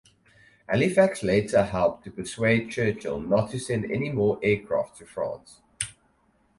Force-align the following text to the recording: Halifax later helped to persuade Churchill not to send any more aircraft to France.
Halifax 0.67 1.21
later 1.21 1.63
helped 1.63 2.05
to 2.05 2.09
persuade 2.11 2.71
Churchill 2.71 3.19
not 3.19 3.51
to 3.51 3.59
send 3.59 3.91
any 3.91 4.09
more 4.11 4.39
aircraft 4.41 4.97
to 4.97 5.05
France. 5.05 5.59